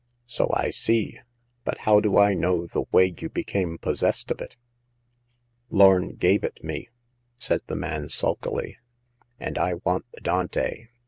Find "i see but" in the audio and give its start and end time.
0.67-1.77